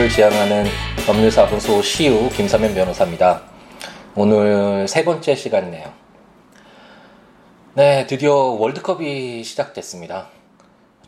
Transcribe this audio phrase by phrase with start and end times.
[0.00, 0.64] 서비스를 지향하는
[1.06, 3.42] 법률사무소 시우 김사면 변호사입니다.
[4.14, 5.92] 오늘 세 번째 시간이네요.
[7.74, 10.28] 네, 드디어 월드컵이 시작됐습니다.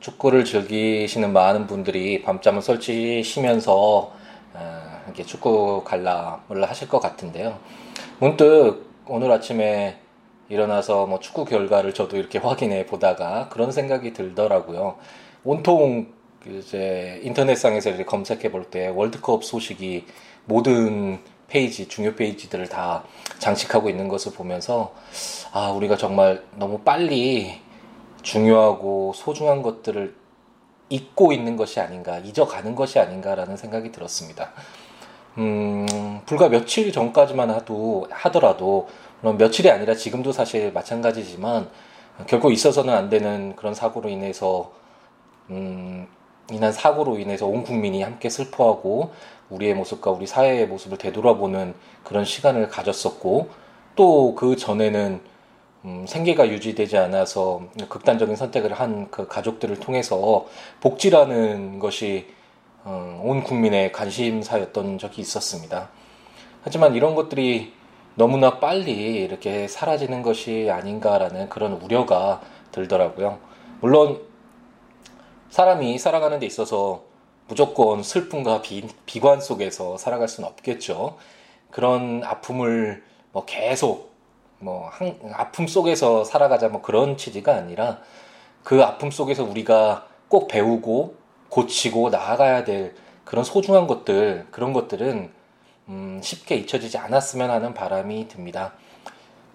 [0.00, 4.12] 축구를 즐기시는 많은 분들이 밤잠을 설치시면서
[4.55, 7.59] 어, 이렇게 축구 관람을 하실 것 같은데요.
[8.19, 9.97] 문득 오늘 아침에
[10.50, 14.98] 일어나서 뭐 축구 결과를 저도 이렇게 확인해 보다가 그런 생각이 들더라고요.
[15.45, 20.06] 온통 이제 인터넷상에서 이렇게 검색해 볼 때 월드컵 소식이
[20.45, 23.05] 모든 페이지, 중요 페이지들을 다
[23.38, 24.95] 장식하고 있는 것을 보면서
[25.52, 27.60] 아, 우리가 정말 너무 빨리
[28.23, 30.14] 중요하고 소중한 것들을
[30.88, 34.52] 잊고 있는 것이 아닌가, 잊어가는 것이 아닌가라는 생각이 들었습니다.
[35.39, 38.89] 음, 불과 며칠 전까지만 하도, 하더라도,
[39.20, 41.70] 물론 며칠이 아니라 지금도 사실 마찬가지지만,
[42.27, 44.72] 결코 있어서는 안 되는 그런 사고로 인해서,
[45.48, 46.06] 음,
[46.53, 49.12] 인한 사고로 인해서 온 국민이 함께 슬퍼하고,
[49.50, 53.50] 우리의 모습과 우리 사회의 모습을 되돌아보는 그런 시간을 가졌었고,
[53.95, 55.20] 또 그 전에는
[55.84, 60.47] 음, 생계가 유지되지 않아서 극단적인 선택을 한 그 가족들을 통해서
[60.80, 62.27] 복지라는 것이
[62.84, 65.91] 어, 온 국민의 관심사였던 적이 있었습니다.
[66.62, 67.73] 하지만 이런 것들이
[68.14, 68.92] 너무나 빨리
[69.23, 73.39] 이렇게 사라지는 것이 아닌가라는 그런 우려가 들더라고요.
[73.80, 74.20] 물론
[75.53, 77.03] 사람이 살아가는 데 있어서
[77.47, 81.19] 무조건 슬픔과 비, 비관 속에서 살아갈 수는 없겠죠.
[81.70, 84.14] 그런 아픔을 뭐 계속
[84.61, 87.98] 뭐 한, 아픔 속에서 살아가자 뭐 그런 취지가 아니라
[88.64, 91.17] 그 아픔 속에서 우리가 꼭 배우고
[91.50, 92.95] 고치고 나아가야 될
[93.27, 95.30] 그런 소중한 것들 그런 것들은
[95.89, 98.73] 음, 쉽게 잊혀지지 않았으면 하는 바람이 듭니다.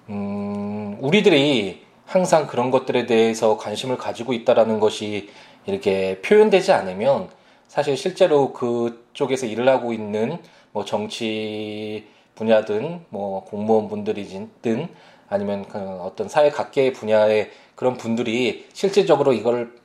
[0.10, 5.30] 음, 우리들이 항상 그런 것들에 대해서 관심을 가지고 있다라는 것이
[5.68, 7.30] 이렇게 표현되지 않으면
[7.68, 10.40] 사실 실제로 그쪽에서 일을 하고 있는
[10.72, 14.90] 뭐 정치 분야든 뭐 공무원 분들이든
[15.30, 19.76] 아니면 그 어떤 사회 각계의 분야의 그런 분들이 실질적으로 이걸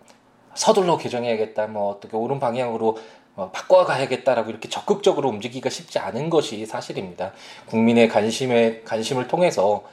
[0.55, 2.99] 서둘러 개정해야겠다, 뭐 어떻게 옳은 방향으로
[3.35, 7.33] 어, 바꿔가야겠다라고 이렇게 적극적으로 움직이기가 쉽지 않은 것이 사실입니다.
[7.67, 9.85] 국민의 관심에 관심을 통해서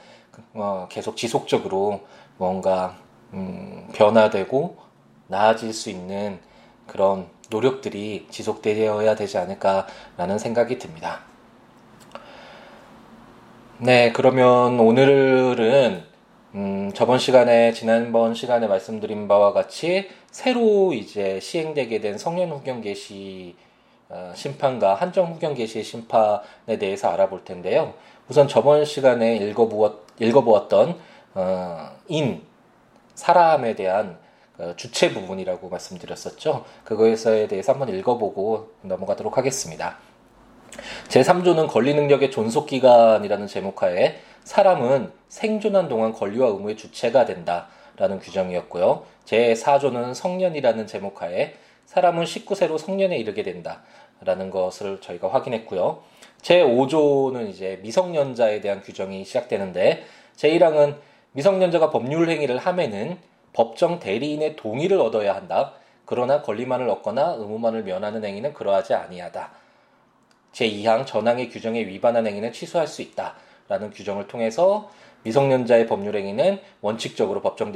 [0.53, 2.01] 어, 계속 지속적으로
[2.37, 2.97] 뭔가
[3.33, 4.88] 음, 변화되고
[5.29, 6.39] 나아질 수 있는
[6.85, 11.21] 그런 노력들이 지속되어야 되지 않을까라는 생각이 듭니다.
[13.77, 16.03] 네, 그러면 오늘은
[16.55, 23.55] 음, 저번 시간에 지난번 시간에 말씀드린 바와 같이 새로 이제 시행되게 된 성년 후견 개시
[24.09, 27.93] 어, 심판과 한정 후견 개시의 심판에 대해서 알아볼 텐데요.
[28.27, 30.99] 우선 저번 시간에 읽어보았, 읽어보았던
[31.35, 32.41] 어, 인
[33.13, 34.28] 사람에 대한 어,
[34.75, 36.65] 주체 부분이라고 말씀드렸었죠.
[36.83, 37.15] 그거에
[37.47, 39.97] 대해서 한번 읽어보고 넘어가도록 하겠습니다.
[41.07, 49.03] 제3조는 권리 능력의 존속 기간이라는 제목하에 사람은 생존한 동안 권리와 의무의 주체가 된다라는 규정이었고요.
[49.25, 51.55] 제4조는 성년이라는 제목하에
[51.85, 56.03] 사람은 19세로 성년에 이르게 된다라는 것을 저희가 확인했고요.
[56.41, 60.03] 제5조는 이제 미성년자에 대한 규정이 시작되는데
[60.35, 60.97] 제1항은
[61.31, 63.17] 미성년자가 법률 행위를 함에는
[63.53, 65.73] 법정 대리인의 동의를 얻어야 한다.
[66.05, 69.51] 그러나 권리만을 얻거나 의무만을 면하는 행위는 그러하지 아니하다.
[70.53, 73.35] 제2항 전항의 규정에 위반한 행위는 취소할 수 있다
[73.67, 74.89] 라는 규정을 통해서
[75.23, 77.71] 미성년자의 법률 행위는 원칙적으로 법정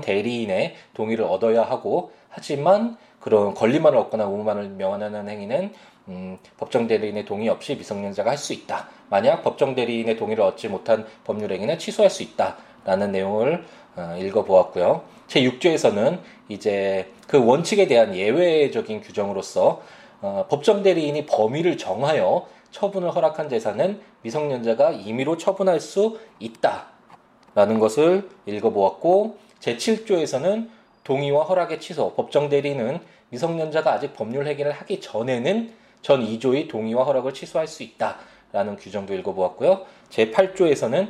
[0.00, 5.72] 대리인의, 동의를 얻어야 하고 하지만 그런 권리만을 얻거나 의무만을 명하는 행위는
[6.08, 8.88] 음, 법정 대리인의 동의 없이 미성년자가 할 수 있다.
[9.08, 13.85] 만약 법정 대리인의 동의를 얻지 못한 법률 행위는 취소할 수 있다 라는 내용을 어,
[14.18, 15.02] 읽어보았고요.
[15.26, 16.18] 제 6조에서는
[16.48, 19.82] 이제 그 원칙에 대한 예외적인 규정으로서
[20.22, 29.38] 어, 법정 대리인이 범위를 정하여 처분을 허락한 재산은 미성년자가 임의로 처분할 수 있다라는 것을 읽어보았고
[29.60, 30.68] 제 7조에서는
[31.04, 32.98] 동의와 허락의 취소, 법정 대리인은
[33.30, 35.72] 미성년자가 아직 법률 행위를 하기 전에는
[36.02, 39.86] 전 2조의 동의와 허락을 취소할 수 있다라는 규정도 읽어보았고요.
[40.08, 41.08] 제 8조에서는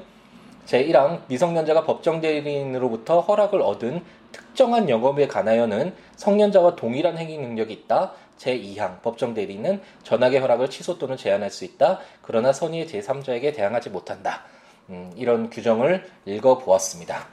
[0.67, 4.03] 제1항 미성년자가 법정 대리인으로부터 허락을 얻은
[4.33, 8.13] 특정한 영업에 관하여는 성년자와 동일한 행위 능력이 있다.
[8.39, 12.01] 제2항 법정 대리는 전학의 허락을 취소 또는 제한할 수 있다.
[12.23, 14.43] 그러나 선의의 제3자에게 대항하지 못한다.
[14.91, 17.27] 음, 이런 규정을 읽어보았습니다.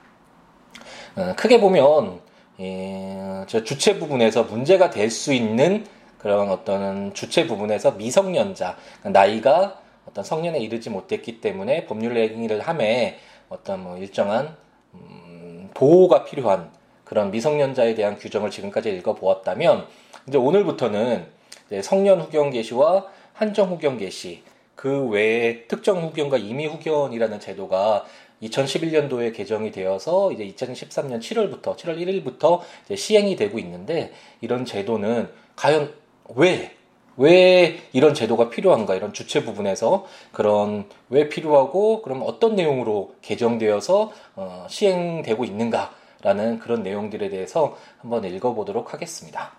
[1.16, 2.22] 어, 크게 보면
[2.60, 5.86] 예, 저 주체 부분에서 문제가 될 수 있는
[6.20, 9.82] 그런 어떤 주체 부분에서 미성년자 나이가
[10.14, 13.18] 어떤 성년에 이르지 못했기 때문에 법률 행위를 함에
[13.50, 14.56] 어떤 뭐 일정한
[14.94, 16.72] 음, 보호가 필요한
[17.04, 19.88] 그런 미성년자에 대한 규정을 지금까지 읽어보았다면
[20.28, 21.26] 이제 오늘부터는
[21.66, 24.44] 이제 성년 후견 개시와 한정 후견 개시
[24.76, 28.06] 그 외에 특정 후견과 임의 후견이라는 제도가
[28.44, 32.62] 2011년도에 개정이 되어서 이제 2013년 7월부터 7월 1일부터
[32.96, 35.92] 시행이 되고 있는데 이런 제도는 과연
[36.36, 36.76] 왜,
[37.18, 44.66] 왜 이런 제도가 필요한가 이런 주체 부분에서 그런 왜 필요하고 그럼 어떤 내용으로 개정되어서 어,
[44.70, 49.52] 시행되고 있는가라는 그런 내용들에 대해서 한번 읽어보도록 하겠습니다.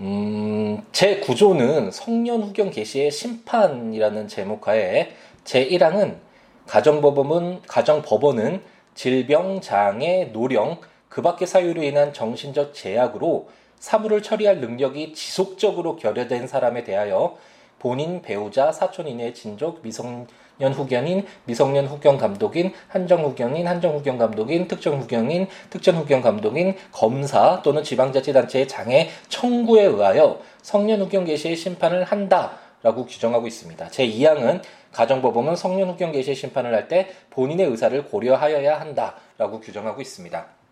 [0.00, 5.12] 음, 제 구조는 성년 후견 개시의 심판이라는 제목하에
[5.44, 6.16] 제 1항은
[6.66, 8.62] 가정법원은 가정법원은
[8.94, 10.78] 질병, 장애, 노령,
[11.08, 13.48] 그 밖의 사유로 인한 정신적 제약으로
[13.84, 17.36] 사물을 처리할 능력이 지속적으로 결여된 사람에 대하여
[17.78, 24.68] 본인, 배우자, 사촌 이내의 친족, 미성년 후견인, 미성년 후견 감독인, 한정 후견인, 한정 후견 감독인,
[24.68, 32.04] 특정 후견인, 특정 후견 감독인, 검사 또는 지방자치단체의 장애 청구에 의하여 성년 후견 개시의 심판을
[32.04, 33.90] 한다라고 규정하고 있습니다.
[33.90, 40.63] 제 2항은 가정법원은 성년 후견 개시 심판을 할 때 본인의 의사를 고려하여야 한다라고 규정하고 있습니다.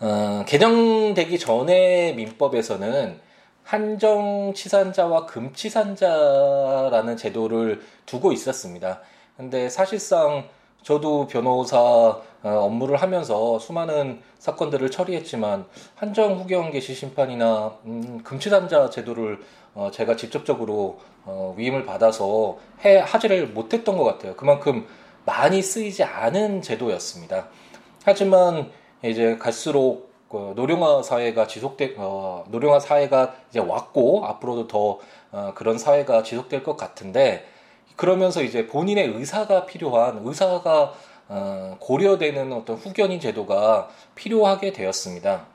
[0.00, 3.18] 어, 개정되기 전에 민법에서는
[3.62, 9.00] 한정치산자와 금치산자라는 제도를 두고 있었습니다.
[9.36, 10.48] 근데 사실상
[10.82, 15.66] 저도 변호사 어, 업무를 하면서 수많은 사건들을 처리했지만
[15.96, 19.40] 한정 후견 개시 심판이나 음, 금치산자 제도를
[19.74, 24.36] 어, 제가 직접적으로 어, 위임을 받아서 해 하지를 못했던 것 같아요.
[24.36, 24.86] 그만큼
[25.24, 27.48] 많이 쓰이지 않은 제도였습니다.
[28.04, 28.70] 하지만
[29.02, 34.98] 이제 갈수록 그 노령화 사회가 지속될 어, 노령화 사회가 이제 왔고 앞으로도 더
[35.32, 37.46] 어, 그런 사회가 지속될 것 같은데
[37.94, 40.94] 그러면서 이제 본인의 의사가 필요한 의사가
[41.28, 45.46] 어, 고려되는 어떤 후견인 제도가 필요하게 되었습니다.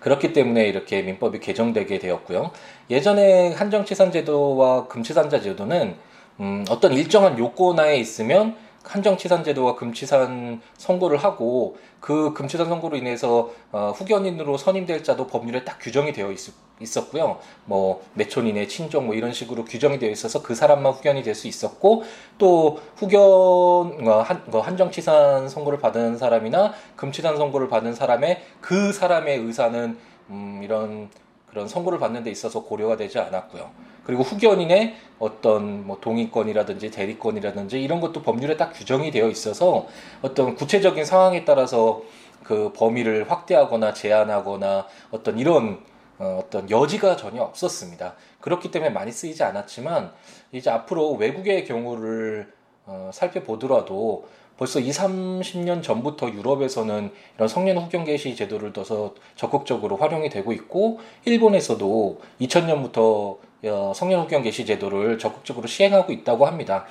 [0.00, 2.50] 그렇기 때문에 이렇게 민법이 개정되게 되었고요.
[2.90, 5.96] 예전에 한정치산제도와 금치산자 제도는
[6.40, 13.92] 음, 어떤 일정한 요건하에 있으면 한정치산 제도와 금치산 선고를 하고 그 금치산 선고로 인해서 어,
[13.96, 16.38] 후견인으로 선임될 자도 법률에 딱 규정이 되어 있,
[16.80, 17.38] 있었고요.
[17.64, 22.04] 뭐 매촌인의 친족 뭐 이런 식으로 규정이 되어 있어서 그 사람만 후견이 될 수 있었고
[22.38, 29.38] 또 후견 어, 한, 뭐 한정치산 선고를 받은 사람이나 금치산 선고를 받은 사람의 그 사람의
[29.38, 29.96] 의사는
[30.30, 31.08] 음, 이런
[31.46, 33.70] 그런 선고를 받는 데 있어서 고려가 되지 않았고요.
[34.04, 39.86] 그리고 후견인의 어떤 뭐 동의권이라든지 대리권이라든지 이런 것도 법률에 딱 규정이 되어 있어서
[40.20, 42.02] 어떤 구체적인 상황에 따라서
[42.42, 45.80] 그 범위를 확대하거나 제한하거나 어떤 이런
[46.18, 48.14] 어, 어떤 여지가 전혀 없었습니다.
[48.40, 50.12] 그렇기 때문에 많이 쓰이지 않았지만
[50.52, 52.52] 이제 앞으로 외국의 경우를
[52.86, 54.26] 어, 살펴보더라도
[54.56, 61.00] 벌써 2, 30년 전부터 유럽에서는 이런 성년 후견 개시 제도를 둬서 적극적으로 활용이 되고 있고
[61.24, 63.51] 일본에서도 2000년부터 어,
[63.94, 66.84] 성년 후견 개시 제도를 적극적으로 시행하고 있다고 합니다.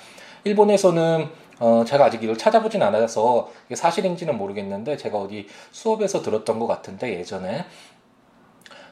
[0.44, 1.30] 일본에서는
[1.60, 7.20] 어, 제가 아직 이걸 찾아보진 않아서 이게 사실인지는 모르겠는데 제가 어디 수업에서 들었던 것 같은데
[7.20, 7.66] 예전에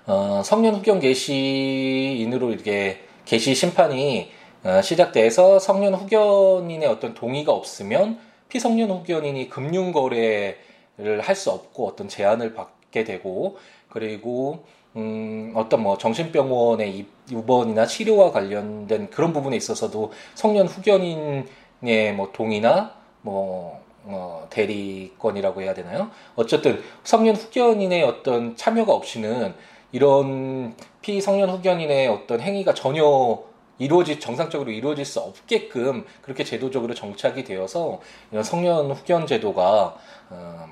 [0.06, 4.32] 어, 성년 후견 개시인으로 이렇게 개시 심판이
[4.64, 8.20] 어, 시작돼서 성년 후견인의 어떤 동의가 없으면
[8.50, 13.58] 피성년 후견인이 금융 거래를 할 수 없고 어떤 제한을 받게 되고
[13.90, 14.66] 그리고
[14.96, 23.80] 음, 어떤 뭐 정신병원의 입원이나 치료와 관련된 그런 부분에 있어서도 성년 후견인의 뭐 동의나 뭐
[24.04, 26.10] 어, 대리권이라고 해야 되나요?
[26.36, 29.54] 어쨌든 성년 후견인의 어떤 참여가 없이는
[29.92, 33.44] 이런 피성년 후견인의 어떤 행위가 전혀
[33.78, 39.96] 이루어질 정상적으로 이루어질 수 없게끔 그렇게 제도적으로 정착이 되어서 이런 성년 후견 제도가
[40.30, 40.66] 어,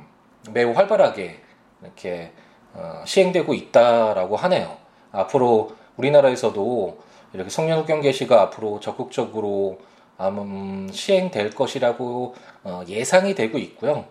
[0.51, 1.39] 매우 활발하게
[1.81, 2.46] 이렇게 어,
[3.05, 4.77] 시행되고 있다라고 하네요.
[5.11, 6.97] 앞으로 우리나라에서도
[7.33, 9.79] 이렇게 성년 후견 개시가 앞으로 적극적으로
[10.19, 14.05] 음, 시행될 것이라고 어, 예상이 되고 있고요.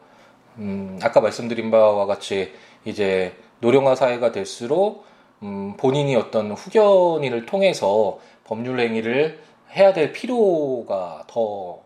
[0.58, 2.52] 음, 아까 말씀드린 바와 같이
[2.84, 5.04] 이제 노령화 사회가 될수록
[5.42, 9.42] 음, 본인이 어떤 후견인을 통해서 법률 행위를
[9.72, 11.80] 해야 될 필요가 더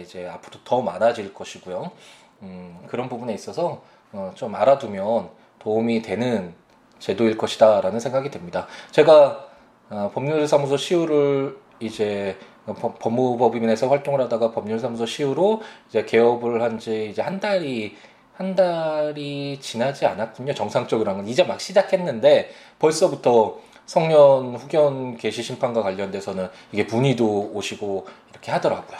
[0.00, 1.90] 이제 앞으로 더 많아질 것이고요.
[2.42, 5.28] 음, 그런 부분에 있어서 어, 좀 알아두면
[5.64, 6.54] 도움이 되는
[6.98, 8.66] 제도일 것이다라는 생각이 듭니다.
[8.92, 9.46] 제가
[9.90, 17.20] 어, 법률사무소 시우를 이제 법 무법인에서 활동을 하다가 법률사무소 시우로 이제 개업을 한 지 이제
[17.22, 17.96] 한 달이
[18.36, 20.54] 한 달이 지나지 않았군요.
[20.54, 28.50] 정상적으로 한건 이제 막 시작했는데 벌써부터 성년 후견 개시 심판과 관련돼서는 이게 문의도 오시고 이렇게
[28.50, 28.98] 하더라고요.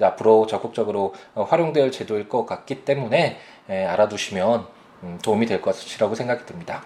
[0.00, 3.38] 앞으로 적극적으로 어, 활용될 제도일 것 같기 때문에
[3.70, 4.77] 예, 알아두시면 음,
[5.22, 6.84] 도움이 될 것이라고 생각이 듭니다.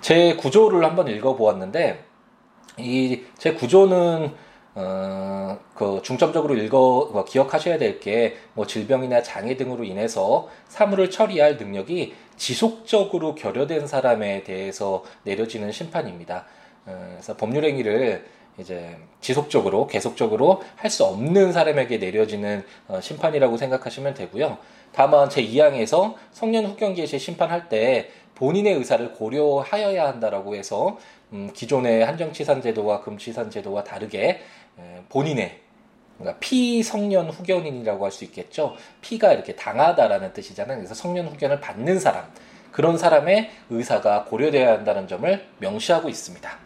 [0.00, 2.04] 제 구조를 한번 읽어보았는데
[2.78, 4.32] 이 제 구조는
[4.74, 11.56] 어, 그 중점적으로 읽어 뭐 기억하셔야 될 게 뭐 질병이나 장애 등으로 인해서 사물을 처리할
[11.56, 16.46] 능력이 지속적으로 결여된 사람에 대해서 내려지는 심판입니다.
[16.86, 18.24] 어, 그래서 법률 행위를
[18.58, 24.58] 이제 지속적으로 계속적으로 할 수 없는 사람에게 내려지는 어, 심판이라고 생각하시면 되고요.
[24.92, 30.98] 다만 제 2항에서 성년 후견 개시 심판할 때 본인의 의사를 고려하여야 한다라고 해서
[31.32, 34.40] 음, 기존의 한정치산 제도와 금치산 제도와 다르게
[34.78, 35.60] 에, 본인의
[36.40, 38.74] 피성년 후견인이라고 할 수 있겠죠.
[39.02, 40.78] 피가 이렇게 당하다라는 뜻이잖아요.
[40.78, 42.24] 그래서 성년 후견을 받는 사람
[42.72, 46.58] 그런 사람의 의사가 고려되어야 한다는 점을 명시하고 있습니다.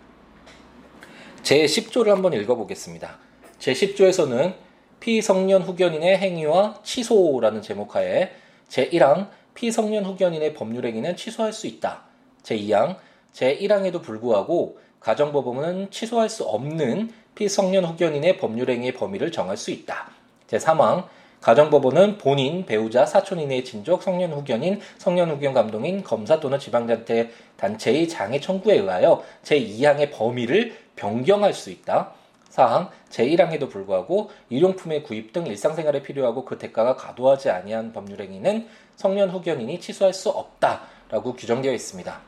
[1.43, 3.19] 제 10조를 한번 읽어보겠습니다.
[3.59, 4.55] 제 10조에서는
[5.03, 8.31] 피성년 후견인의 행위와 취소라는 제목하에
[8.69, 12.03] 제1항 피성년 후견인의 법률 행위는 취소할 수 있다.
[12.45, 12.95] 제2항
[13.35, 20.13] 제1항에도 불구하고 가정법원은 취소할 수 없는 피성년 후견인의 법률 행위의 범위를 정할 수 있다.
[20.47, 21.07] 제3항
[21.41, 28.39] 가정법원은 본인, 배우자, 사촌인의 친족, 성년 후견인, 성년 후견 감독인, 검사 또는 지방단체 단체의 장애
[28.39, 32.22] 청구에 의하여 제2항의 범위를 변경할 수 있다.
[32.53, 39.81] 사항 제1항에도 불구하고 일용품의 구입 등 일상생활에 필요하고 그 대가가 과도하지 아니한 법률행위는 성년 후견인이
[39.81, 42.21] 취소할 수 없다라고 규정되어 있습니다.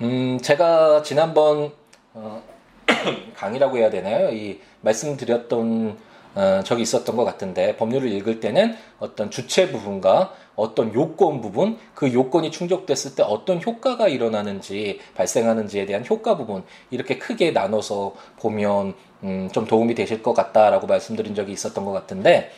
[0.00, 1.72] 음, 제가 지난번
[2.14, 2.42] 어,
[3.36, 4.30] 강의라고 해야 되나요?
[4.30, 5.98] 이 말씀드렸던
[6.34, 12.12] 어, 적이 있었던 것 같은데 법률을 읽을 때는 어떤 주체 부분과 어떤 요건 부분, 그
[12.12, 19.48] 요건이 충족됐을 때 어떤 효과가 일어나는지 발생하는지에 대한 효과 부분 이렇게 크게 나눠서 보면 음,
[19.52, 22.50] 좀 도움이 되실 것 같다라고 말씀드린 적이 있었던 것 같은데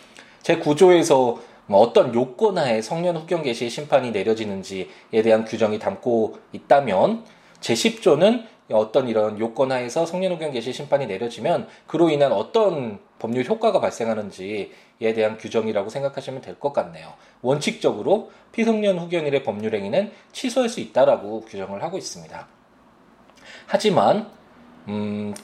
[0.43, 7.25] 제 구조에서 뭐 어떤 요건 하에 성년 후견 개시 심판이 내려지는지에 대한 규정이 담고 있다면
[7.61, 13.45] 제 10조는 어떤 이런 요건 하에서 성년 후견 개시 심판이 내려지면 그로 인한 어떤 법률
[13.45, 17.13] 효과가 발생하는지 에 대한 규정이라고 생각하시면 될 것 같네요.
[17.41, 22.49] 원칙적으로 피성년 후견일의 법률 행위는 취소할 수 있다라고 규정을 하고 있습니다.
[23.67, 24.29] 하지만
[24.89, 25.35] 음,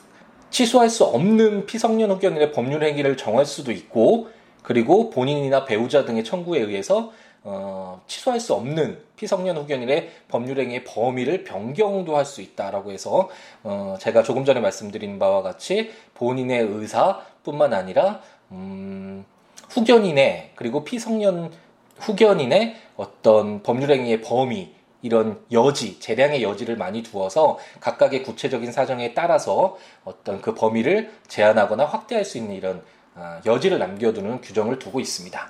[0.49, 4.29] 취소할 수 없는 피성년 후견일의 법률 행위를 정할 수도 있고
[4.61, 12.17] 그리고 본인이나 배우자 등의 청구에 의해서 어, 취소할 수 없는 피성년 후견일의 법률행위의 범위를 변경도
[12.17, 13.29] 할 수 있다라고 해서
[13.63, 18.21] 어, 제가 조금 전에 말씀드린 바와 같이 본인의 의사뿐만 아니라
[18.51, 19.23] 음,
[19.69, 21.51] 후견인의 그리고 피성년
[21.99, 30.41] 후견인의 어떤 법률행위의 범위 이런 여지, 재량의 여지를 많이 두어서 각각의 구체적인 사정에 따라서 어떤
[30.41, 32.81] 그 범위를 제한하거나 확대할 수 있는 이런
[33.13, 35.49] 어, 여지를 남겨두는 규정을 두고 있습니다.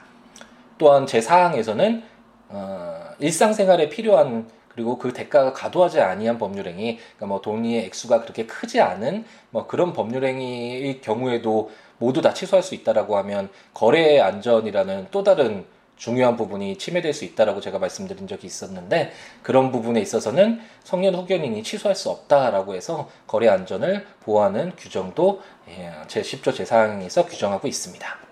[0.78, 2.04] 또한 제4항에서는
[2.50, 8.82] 어, 일상생활에 필요한 그리고 그 대가가 과도하지 아니한 법률행위, 그러니까 뭐 돈의 액수가 그렇게 크지
[8.82, 15.66] 않은 뭐 그런 법률행위의 경우에도 모두 다 취소할 수 있다라고 하면 거래 안전이라는 또 다른
[15.98, 21.96] 중요한 부분이 침해될 수 있다라고 제가 말씀드린 적이 있었는데 그런 부분에 있어서는 성년 후견인이 취소할
[21.96, 28.26] 수 없다라고 해서 거래 안전을 보호하는 규정도 예, 제 10조 제4항에서 규정하고 있습니다.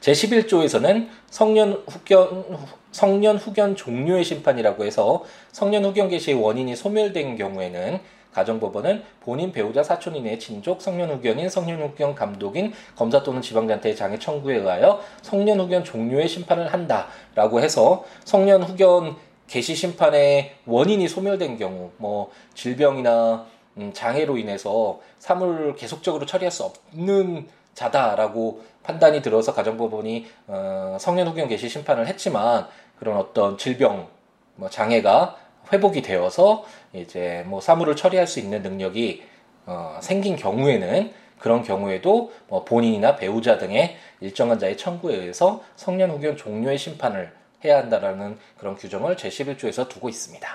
[0.00, 2.58] 제11조에서는 성년 후견,
[2.92, 8.00] 성년 후견 종료의 심판이라고 해서 성년 후견 개시의 원인이 소멸된 경우에는
[8.36, 14.56] 가정법원은 본인 배우자 사촌인의 친족 성년 후견인 성년 후견 감독인 검사 또는 지방단체의 장애 청구에
[14.56, 19.16] 의하여 성년 후견 종료의 심판을 한다라고 해서 성년 후견
[19.46, 23.46] 개시 심판의 원인이 소멸된 경우 뭐 질병이나
[23.78, 31.48] 음, 장애로 인해서 사물을 계속적으로 처리할 수 없는 자다라고 판단이 들어서 가정법원이 어, 성년 후견
[31.48, 32.66] 개시 심판을 했지만
[32.98, 34.08] 그런 어떤 질병,
[34.56, 35.36] 뭐 장애가
[35.72, 39.22] 회복이 되어서 이제 뭐 사물을 처리할 수 있는 능력이
[39.66, 46.36] 어, 생긴 경우에는 그런 경우에도 뭐 본인이나 배우자 등의 일정한 자의 청구에 의해서 성년 후견
[46.36, 47.32] 종료의 심판을
[47.64, 50.48] 해야 한다라는 그런 규정을 제11조에서 두고 있습니다.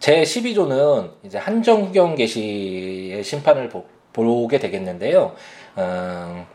[0.00, 5.34] 제12조는 이제 한정 후견 개시의 심판을 보, 보게 되겠는데요.
[5.78, 6.46] 음,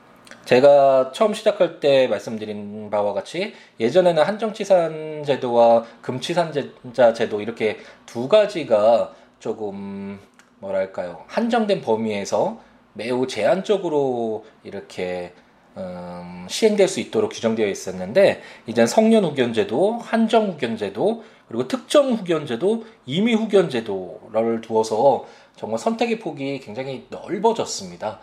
[0.46, 9.14] 제가 처음 시작할 때 말씀드린 바와 같이 예전에는 한정치산 제도와 금치산자 제도 이렇게 두 가지가
[9.40, 10.20] 조금
[10.60, 12.60] 뭐랄까요 한정된 범위에서
[12.94, 15.34] 매우 제한적으로 이렇게
[15.78, 23.36] 음, 시행될 수 있도록 규정되어 있었는데 이젠 성년 후견제도, 한정 후견제도, 그리고 특정 후견제도, 임의
[23.36, 28.20] 후견제도를 두어서 정말 선택의 폭이 굉장히 넓어졌습니다.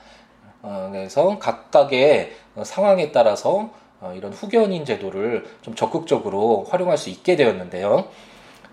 [0.66, 3.70] 어, 그래서 각각의 어, 상황에 따라서
[4.00, 8.08] 어, 이런 후견인 제도를 좀 적극적으로 활용할 수 있게 되었는데요.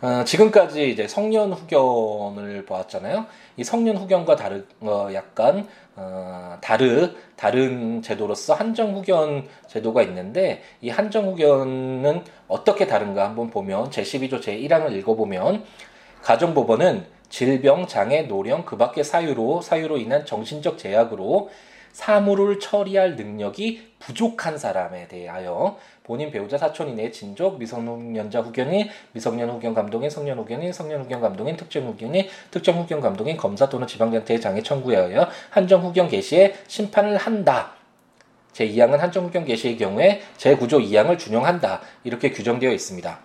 [0.02, 3.28] 어, 지금까지 이제 성년 후견을 보았잖아요.
[3.58, 10.90] 이 성년 후견과 다르, 어, 약간, 어, 다르, 다른 제도로서 한정 후견 제도가 있는데, 이
[10.90, 15.64] 한정 후견은 어떻게 다른가 한번 보면, 제 12조 제 1항을 읽어보면,
[16.22, 21.50] 가정법원은 질병, 장애, 노령, 그 밖의 사유로, 사유로 인한 정신적 제약으로
[21.94, 30.10] 사물을 처리할 능력이 부족한 사람에 대하여 본인 배우자 사촌인의 진족 미성년자 후견인 미성년 후견 감독인
[30.10, 34.98] 성년 후견인 성년 후견 감독인 특정 후견인 특정 후견 감독인 검사 또는 지방자태 장애 청구에
[34.98, 37.74] 하여 한정 후견 개시에 심판을 한다.
[38.54, 41.82] 제2항은 한정 후견 개시의 경우에 제9조 2항을 준용한다.
[42.04, 43.20] 이렇게 규정되어 있습니다.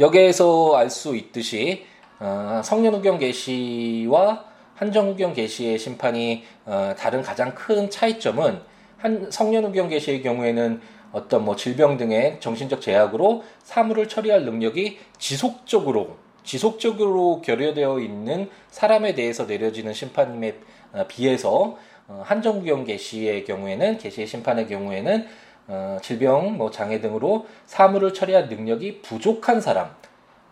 [0.00, 1.86] 여기에서 알 수 있듯이
[2.20, 8.60] 어, 성년 후견 개시와 한정 후견 개시의 심판이 어, 다른 가장 큰 차이점은
[8.98, 10.80] 한 성년 후견 개시의 경우에는
[11.12, 19.46] 어떤 뭐 질병 등의 정신적 제약으로 사물을 처리할 능력이 지속적으로 지속적으로 결여되어 있는 사람에 대해서
[19.46, 20.54] 내려지는 심판임에
[20.92, 21.76] 어, 비해서
[22.06, 25.26] 어, 한정구경 개시의 경우에는 개시의 심판의 경우에는
[25.68, 29.94] 어, 질병, 뭐 장애 등으로 사물을 처리할 능력이 부족한 사람.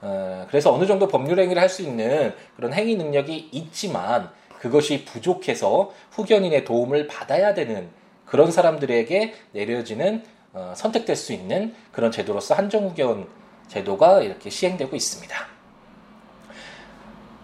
[0.03, 5.93] 어, 그래서 어느 정도 법률 행위를 할 수 있는 그런 행위 능력이 있지만 그것이 부족해서
[6.11, 7.89] 후견인의 도움을 받아야 되는
[8.27, 13.27] 그런 사람들에게 내려지는 어, 선택될 수 있는 그런 제도로서 한정후견
[13.69, 15.53] 제도가 이렇게 시행되고 있습니다.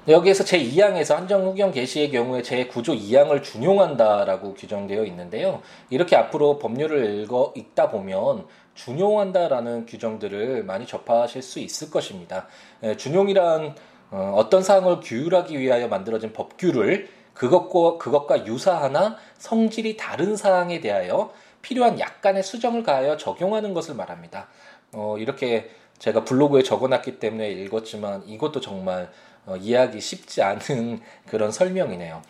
[0.09, 5.61] 여기에서 제2항에서 한정후견 개시의 경우에 제9조 2항을 준용한다라고 규정되어 있는데요.
[5.91, 8.47] 이렇게 앞으로 법률을 읽어, 읽다 보면
[8.79, 12.47] 준용한다라는 규정들을 많이 접하실 수 있을 것입니다.
[12.83, 13.75] 에, 예, 준용이란
[14.11, 22.01] 어, 어떤 사항을 규율하기 위하여 만들어진 법규를 그것과, 그것과 유사하나 성질이 다른 사항에 대하여 필요한
[22.01, 24.49] 약간의 수정을 가하여 적용하는 것을 말합니다.
[24.93, 29.11] 어, 이렇게 제가 블로그에 적어놨기 때문에 읽었지만 이것도 정말
[29.45, 32.23] 어, 이해하기 쉽지 않은 그런 설명이네요.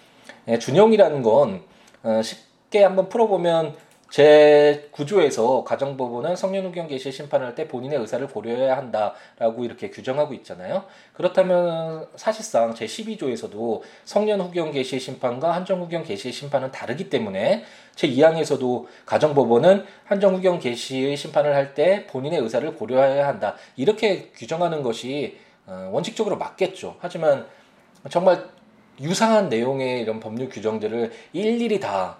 [0.48, 1.62] 예, 준용이라는 건
[2.02, 3.76] 어, 쉽게 한번 풀어보면
[4.10, 10.84] 제 구조에서 가정법원은 성년후견 개시 심판을 할때 본인의 의사를 고려해야 한다라고 이렇게 규정하고 있잖아요.
[11.12, 19.84] 그렇다면 사실상 제 12조에서도 성년후견 개시 심판과 한정후견 개시 심판은 다르기 때문에 제 2항에서도 가정법원은
[20.04, 23.54] 한정후견 개시의 심판을 할 때 본인의 의사를 고려해야 한다.
[23.76, 26.96] 이렇게 규정하는 것이 어, 원칙적으로 맞겠죠.
[26.98, 27.46] 하지만
[28.08, 28.48] 정말
[29.02, 32.16] 유사한 내용의 이런 법률 규정들을 일일이 다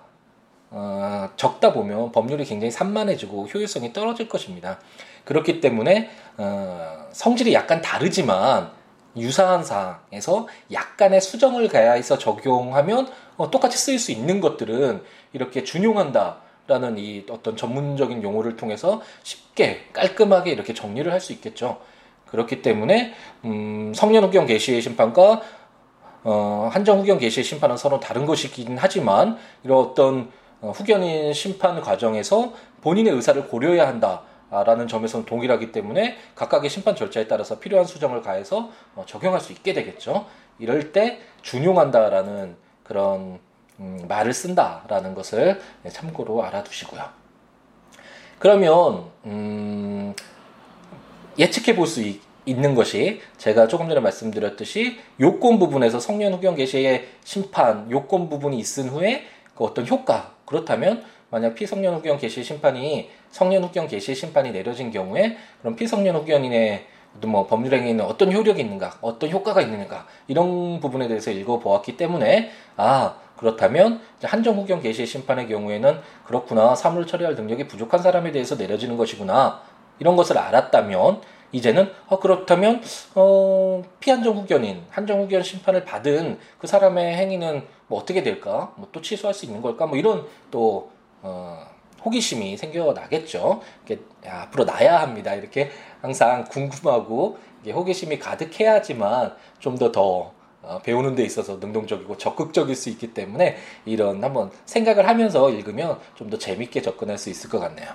[0.71, 4.79] 어, 적다 보면 법률이 굉장히 산만해지고 효율성이 떨어질 것입니다.
[5.25, 8.71] 그렇기 때문에 어, 성질이 약간 다르지만
[9.17, 15.03] 유사한 사항에서 약간의 수정을 가해서 적용하면 어, 똑같이 쓰일 수 있는 것들은
[15.33, 21.81] 이렇게 준용한다 라는 이 어떤 전문적인 용어를 통해서 쉽게 깔끔하게 이렇게 정리를 할 수 있겠죠.
[22.27, 23.15] 그렇기 때문에
[23.47, 25.41] 음, 성년후견 개시의 심판과
[26.25, 33.13] 어, 한정후견 개시의 심판은 서로 다른 것이긴 하지만 이런 어떤 어, 후견인 심판 과정에서 본인의
[33.13, 39.05] 의사를 고려해야 한다 라는 점에서는 동일하기 때문에 각각의 심판 절차에 따라서 필요한 수정을 가해서 어,
[39.07, 40.27] 적용할 수 있게 되겠죠.
[40.59, 43.39] 이럴 때 준용한다라는 그런
[43.79, 47.03] 음, 말을 쓴다라는 것을 네, 참고로 알아두시고요.
[48.39, 50.15] 그러면 음,
[51.39, 52.03] 예측해 볼 수
[52.49, 58.89] 있는 것이 제가 조금 전에 말씀드렸듯이 요건 부분에서 성년 후견 개시의 심판 요건 부분이 있은
[58.89, 64.91] 후에 그 어떤 효과 그렇다면 만약 피성년 후견 개시 심판이 성년 후견 개시 심판이 내려진
[64.91, 66.87] 경우에 그럼 피성년 후견인의
[67.27, 74.01] 뭐 법률행위는 어떤 효력이 있는가, 어떤 효과가 있는가 이런 부분에 대해서 읽어보았기 때문에 아 그렇다면
[74.23, 79.61] 한정 후견 개시 심판의 경우에는 그렇구나 사물 처리할 능력이 부족한 사람에 대해서 내려지는 것이구나
[79.99, 81.21] 이런 것을 알았다면
[81.53, 82.83] 이제는 어 그렇다면
[83.15, 88.73] 어 피한정 후견인 한정 후견 심판을 받은 그 사람의 행위는 뭐 어떻게 될까?
[88.77, 89.87] 뭐 또 취소할 수 있는 걸까?
[89.87, 90.91] 뭐 이런 또
[91.23, 91.67] 어,
[92.05, 93.61] 호기심이 생겨나겠죠.
[93.87, 95.35] 이렇게 야, 앞으로 나야 합니다.
[95.35, 95.71] 이렇게
[96.01, 103.15] 항상 궁금하고 호기심이 가득해야지만 좀 더더 더, 어, 배우는 데 있어서 능동적이고 적극적일 수 있기
[103.15, 107.89] 때문에 이런 한번 생각을 하면서 읽으면 좀 더 재밌게 접근할 수 있을 것 같네요.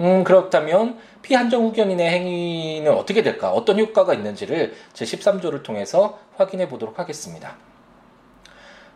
[0.00, 3.52] 음, 그렇다면 피한정 후견인의 행위는 어떻게 될까?
[3.52, 7.56] 어떤 효과가 있는지를 제13조를 통해서 확인해 보도록 하겠습니다.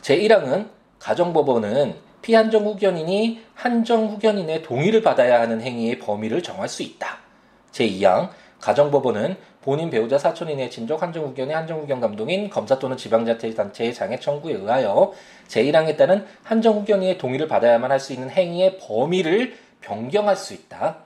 [0.03, 7.19] 제1항은 가정법원은 피한정 후견인이 한정 후견인의 동의를 받아야 하는 행위의 범위를 정할 수 있다.
[7.73, 14.19] 제2항 가정법원은 본인 배우자 사촌인의 친족 한정 후견의 한정 후견 감독인 검사 또는 지방자치단체의 장애
[14.19, 15.13] 청구에 의하여
[15.49, 20.97] 제1항에 따른 한정 후견의 동의를 받아야만 할 수 있는 행위의 범위를 변경할 수 있다.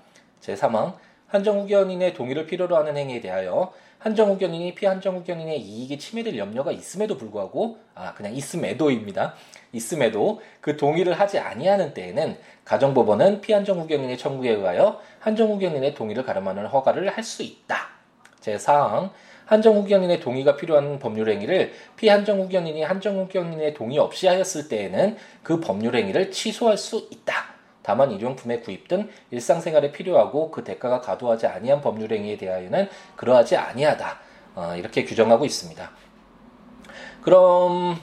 [0.40, 0.94] 제3항
[1.28, 3.72] 한정 후견인의 동의를 필요로 하는 행위에 대하여
[4.06, 9.34] 한정후견인이 피한정후견인의 이익이 침해될 염려가 있음에도 불구하고 아 그냥 있음에도입니다.
[9.72, 17.24] 있음에도 그 동의를 하지 아니하는 때에는 가정법원은 피한정후견인의 청구에 의하여 한정후견인의 동의를 가름하는 허가를 할
[17.24, 17.88] 수 있다.
[18.42, 19.10] 제4항
[19.46, 26.78] 한정후견인의 동의가 필요한 법률 행위를 피한정후견인이 한정후견인의 동의 없이 하였을 때에는 그 법률 행위를 취소할
[26.78, 27.55] 수 있다.
[27.86, 34.18] 다만 일용품의 구입 등 일상생활에 필요하고 그 대가가 과도하지 아니한 법률 행위에 대하여는 그러하지 아니하다.
[34.56, 35.88] 어, 이렇게 규정하고 있습니다.
[37.22, 37.96] 그럼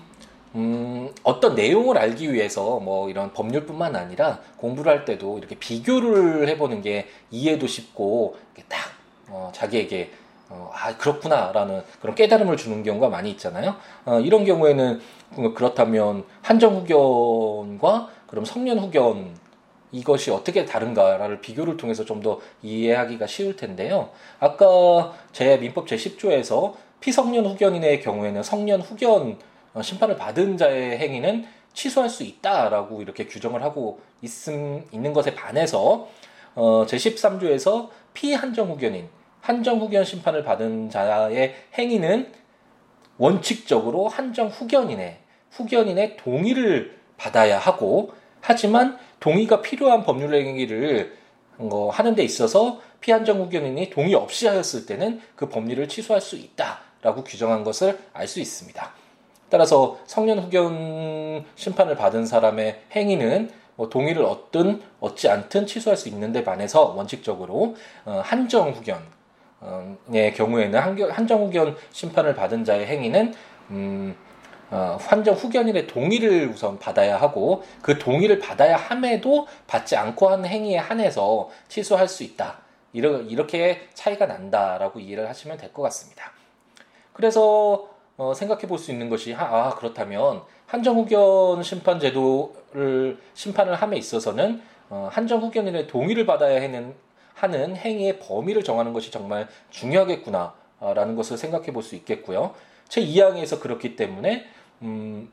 [0.55, 6.81] 음, 어떤 내용을 알기 위해서 뭐 이런 법률뿐만 아니라 공부를 할 때도 이렇게 비교를 해보는
[6.81, 8.37] 게 이해도 쉽고
[8.69, 8.79] 딱
[9.27, 10.11] 어, 자기에게
[10.47, 13.75] 어, 아 그렇구나라는 그런 깨달음을 주는 경우가 많이 있잖아요.
[14.05, 15.01] 어, 이런 경우에는
[15.55, 19.42] 그렇다면 한정 후견과 그럼 성년 후견
[19.93, 24.09] 이것이 어떻게 다른가를 비교를 통해서 좀 더 이해하기가 쉬울 텐데요.
[24.39, 29.37] 아까 제 민법 제10조에서 피성년 후견인의 경우에는 성년 후견
[29.73, 36.07] 어, 심판을 받은 자의 행위는 취소할 수 있다라고 이렇게 규정을 하고 있음, 있는 것에 반해서
[36.55, 39.09] 어, 제13조에서 피한정 후견인,
[39.41, 42.31] 한정 후견 심판을 받은 자의 행위는
[43.17, 45.17] 원칙적으로 한정 후견인의
[45.51, 51.17] 후견인의 동의를 받아야 하고 하지만 동의가 필요한 법률 행위를
[51.57, 57.23] 어, 하는 데 있어서 피한정 후견인이 동의 없이 하였을 때는 그 법률을 취소할 수 있다라고
[57.23, 58.91] 규정한 것을 알 수 있습니다.
[59.49, 66.43] 따라서 성년 후견 심판을 받은 사람의 행위는 뭐 동의를 얻든 얻지 않든 취소할 수 있는데
[66.43, 70.79] 반해서 원칙적으로 어, 한정 후견의 경우에는
[71.11, 73.33] 한정 후견 심판을 받은 자의 행위는
[73.69, 74.15] 음,
[74.73, 80.77] 어, 환정 후견인의 동의를 우선 받아야 하고 그 동의를 받아야 함에도 받지 않고 하는 행위에
[80.77, 82.57] 한해서 취소할 수 있다.
[82.91, 86.31] 이렇게 차이가 난다라고 이해를 하시면 될 것 같습니다.
[87.13, 93.97] 그래서 어, 생각해 볼 수 있는 것이 아 그렇다면 한정 후견 심판 제도를 심판을 함에
[93.97, 94.59] 있어서는
[94.89, 96.95] 어, 한정 후견인의 동의를 받아야 하는
[97.35, 102.55] 하는 행위의 범위를 정하는 것이 정말 중요하겠구나라는 것을 생각해 볼 수 있겠고요.
[102.89, 104.45] 제 2항에서 그렇기 때문에
[104.81, 105.31] 음,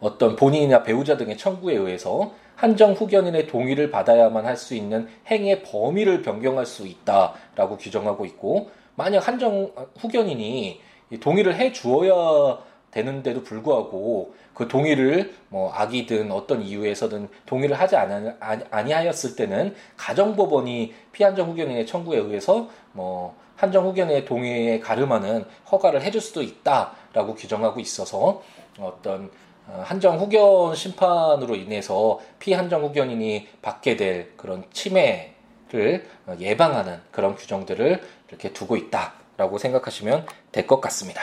[0.00, 6.22] 어떤 본인이나 배우자 등의 청구에 의해서 한정 후견인의 동의를 받아야만 할 수 있는 행위의 범위를
[6.22, 10.80] 변경할 수 있다라고 규정하고 있고 만약 한정 후견인이
[11.20, 12.58] 동의를 해 주어야
[12.90, 21.86] 되는데도 불구하고 그 동의를 뭐 악이든 어떤 이유에서든 동의를 하지 아니하였을 때는 가정법원이 피한정 후견인의
[21.86, 28.42] 청구에 의해서 뭐 한정 후견의 동의에 가름하는 허가를 해줄 수도 있다 라고 규정하고 있어서
[28.80, 29.30] 어떤
[29.66, 36.08] 어, 한정 후견 심판으로 인해서 피한정 후견인이 받게 될 그런 침해를
[36.40, 41.20] 예방하는 그런 규정들을 이렇게 두고 있다라고 생각하시면 될 것 같습니다.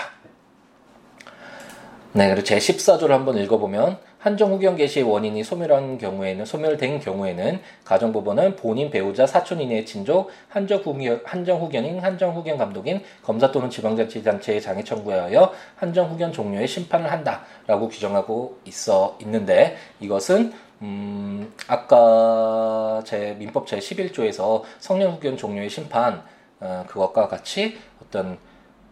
[2.12, 8.56] 네, 그리고 제 14조를 한번 읽어보면 한정 후견 개시의 원인이 소멸한 경우에는 소멸된 경우에는 가정법원은
[8.56, 14.60] 본인 배우자 사촌 이내의 친족 한정 후견 한정 후견인 한정 후견 감독인 검사 또는 지방자치단체의
[14.60, 23.36] 장애 청구에 하여 한정 후견 종료의 심판을 한다라고 규정하고 있어 있는데 이것은 음, 아까 제
[23.38, 26.24] 민법 제 11조에서 성년 후견 종료의 심판
[26.60, 28.40] 어, 그것과 같이 어떤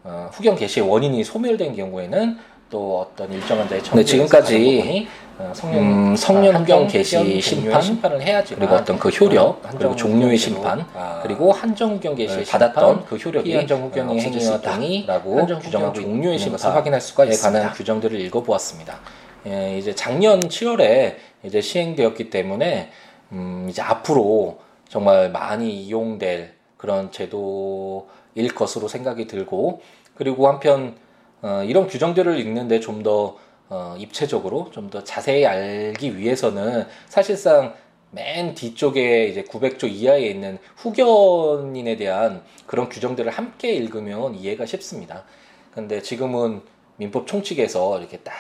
[0.04, 2.38] 어, 후견 개시의 원인이 소멸된 경우에는
[2.70, 5.08] 또 어떤 일정한 자의 네, 지금까지
[5.40, 9.70] 어, 성년, 음, 성년 아, 후견 개시 심판, 심판을 해야지 그리고 어떤 그 효력 어,
[9.78, 14.20] 그리고 종료의 심판 아, 그리고 한정 후견 개시 네, 받았던 그 효력이 한정 후견의 어,
[14.20, 17.60] 행위와 당이라고 규정하고 종료의 심판 확인할 수가 있습니다.
[17.60, 19.00] 관한 규정들을 읽어보았습니다.
[19.46, 22.90] 예, 이제 작년 7월에 이제 시행되었기 때문에
[23.32, 29.82] 음, 이제 앞으로 정말 많이 이용될 그런 제도일 것으로 생각이 들고
[30.16, 30.96] 그리고 한편
[31.42, 33.38] 어, 이런 규정들을 읽는데 좀더
[33.70, 37.74] 어, 입체적으로 좀 더 자세히 알기 위해서는 사실상
[38.12, 45.26] 맨 뒤쪽에 이제 900조 이하에 있는 후견인에 대한 그런 규정들을 함께 읽으면 이해가 쉽습니다.
[45.74, 46.62] 근데 지금은
[46.96, 48.34] 민법 총칙에서 이렇게 딱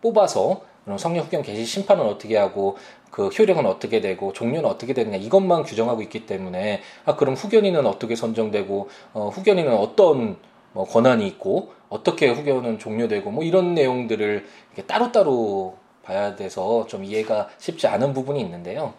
[0.00, 2.76] 뽑아서 그럼 성년 후견 개시 심판은 어떻게 하고
[3.10, 8.16] 그 효력은 어떻게 되고 종료는 어떻게 되느냐 이것만 규정하고 있기 때문에 아 그럼 후견인은 어떻게
[8.16, 10.38] 선정되고 어, 후견인은 어떤
[10.72, 14.46] 뭐 권한이 있고 어떻게 후견은 종료되고 뭐 이런 내용들을
[14.86, 18.94] 따로따로 봐야 돼서 좀 이해가 쉽지 않은 부분이 있는데요.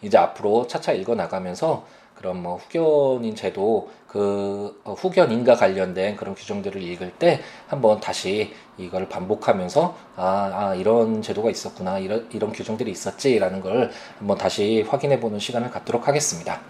[0.00, 6.80] 이제 앞으로 차차 읽어 나가면서 그런 뭐 후견인 제도 그 어, 후견인과 관련된 그런 규정들을
[6.80, 13.60] 읽을 때 한번 다시 이걸 반복하면서 아, 아 이런 제도가 있었구나 이런 이런 규정들이 있었지라는
[13.60, 16.60] 걸 한번 다시 확인해 보는 시간을 갖도록 하겠습니다.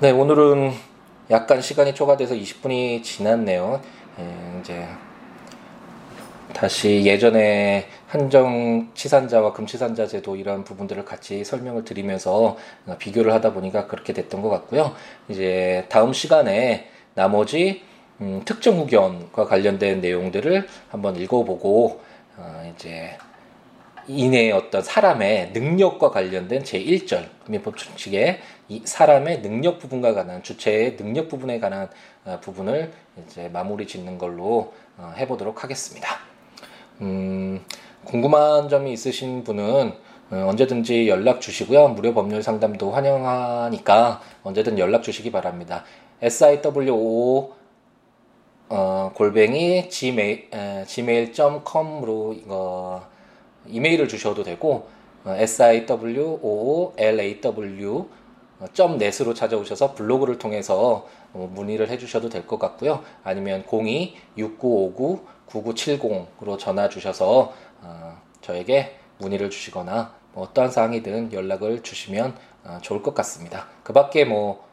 [0.00, 0.72] 네 오늘은
[1.30, 3.80] 약간 시간이 초과돼서 20분이 지났네요.
[4.20, 4.86] 예, 이제
[6.52, 12.56] 다시 예전에 한정 치산자와 금치산자 제도 이런 부분들을 같이 설명을 드리면서
[12.98, 14.94] 비교를 하다 보니까 그렇게 됐던 것 같고요.
[15.28, 17.82] 이제 다음 시간에 나머지
[18.20, 22.00] 음, 특정 후견과 관련된 내용들을 한번 읽어보고
[22.36, 23.18] 어, 이제
[24.08, 31.28] 이내의 어떤 사람의 능력과 관련된 제1절 민법 충칙의 이 사람의 능력 부분과 관한 주체의 능력
[31.28, 31.88] 부분에 관한
[32.24, 32.92] 어, 부분을
[33.24, 36.08] 이제 마무리 짓는 걸로 어, 해보도록 하겠습니다.
[37.00, 37.64] 음,
[38.04, 39.92] 궁금한 점이 있으신 분은
[40.30, 41.88] 어, 언제든지 연락 주시고요.
[41.88, 45.84] 무료 법률 상담도 환영하니까 언제든 연락 주시기 바랍니다.
[46.22, 47.54] siwo
[48.68, 50.48] 어, 골뱅이 gmail,
[50.86, 53.06] gmail.com으로 이거
[53.68, 54.88] 이메일을 주셔도 되고
[55.24, 56.96] 어, siwoolaw
[58.72, 63.02] 점 넷으로 찾아오셔서 블로그를 통해서 어, 문의를 해주셔도 될 것 같고요.
[63.24, 73.02] 아니면 02-6959-9970으로 전화 주셔서 어, 저에게 문의를 주시거나 뭐 어떠한 사항이든 연락을 주시면 어, 좋을
[73.02, 73.66] 것 같습니다.
[73.82, 74.64] 그 밖에 뭐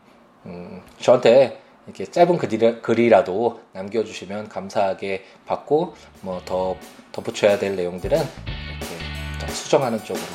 [0.45, 2.37] 음, 저한테 이렇게 짧은
[2.81, 6.75] 글이라, 도 남겨주시면 감사하게 받고 뭐 더
[7.11, 10.25] 덧붙여야 될 내용들은 이렇게 수정하는 쪽으로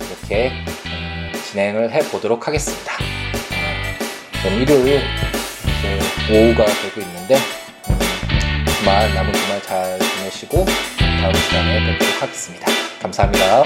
[0.00, 0.50] 이렇게
[0.86, 1.11] 음,
[1.52, 2.94] 진행을 해 보도록 하겠습니다.
[2.94, 5.02] 어, 일요일
[6.30, 7.36] 오후가 되고 있는데
[7.90, 10.64] 음, 주말 남은 주말 잘 지내시고
[10.98, 12.66] 다음 시간에 뵙도록 하겠습니다.
[13.02, 13.64] 감사합니다.